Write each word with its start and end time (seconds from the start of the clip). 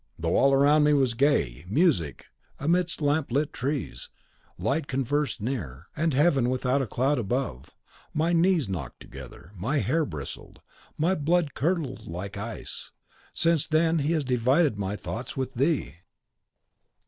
Though 0.17 0.35
all 0.35 0.51
around 0.51 0.83
me 0.85 0.93
was 0.93 1.13
gay, 1.13 1.63
music, 1.69 2.25
amidst 2.57 3.03
lamp 3.03 3.31
lit 3.31 3.53
trees, 3.53 4.09
light 4.57 4.87
converse 4.87 5.39
near, 5.39 5.89
and 5.95 6.11
heaven 6.15 6.49
without 6.49 6.81
a 6.81 6.87
cloud 6.87 7.19
above, 7.19 7.69
my 8.11 8.33
knees 8.33 8.67
knocked 8.67 8.99
together, 8.99 9.51
my 9.53 9.77
hair 9.77 10.03
bristled, 10.03 10.59
and 10.87 10.97
my 10.97 11.13
blood 11.13 11.53
curdled 11.53 12.07
like 12.07 12.35
ice. 12.35 12.89
Since 13.35 13.67
then 13.67 13.99
he 13.99 14.13
has 14.13 14.23
divided 14.25 14.75
my 14.75 14.95
thoughts 14.95 15.37
with 15.37 15.53
thee." 15.53 15.97